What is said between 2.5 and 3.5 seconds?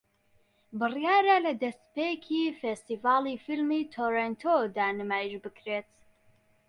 فێستیڤاڵی